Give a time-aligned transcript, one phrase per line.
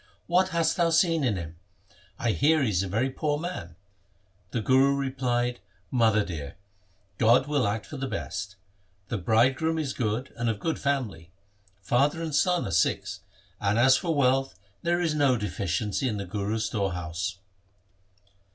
[0.25, 1.57] 'What hast thou seen in him?
[2.17, 3.75] I hear he is a very poor man.'
[4.49, 5.59] The Guru replied,'
[6.01, 6.55] Mother dear,
[7.19, 8.55] God will act for the best.
[9.09, 11.29] The bridegroom is good and of good family.
[11.83, 13.19] Father and son are Sikhs,
[13.59, 17.37] and as for wealth there is no deficiency in the Guru's store house.'